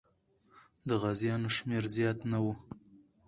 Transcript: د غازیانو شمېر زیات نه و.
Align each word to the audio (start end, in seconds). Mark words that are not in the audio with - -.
د 0.87 0.89
غازیانو 1.01 1.49
شمېر 1.57 1.83
زیات 1.95 2.19
نه 2.31 2.39
و. 2.43 2.45